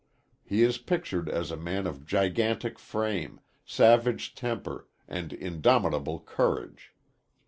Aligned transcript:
He 0.43 0.63
is 0.63 0.79
pictured 0.79 1.29
as 1.29 1.51
a 1.51 1.55
man 1.55 1.85
of 1.85 2.07
gigantic 2.07 2.79
frame, 2.79 3.39
savage 3.63 4.33
temper 4.33 4.87
and 5.07 5.31
indomitable 5.31 6.19
courage. 6.21 6.91